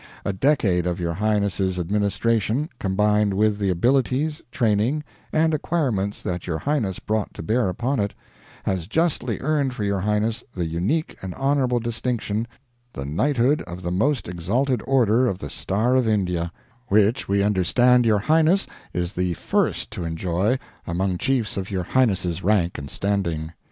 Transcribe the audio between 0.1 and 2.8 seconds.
A decade of your Highness's administration,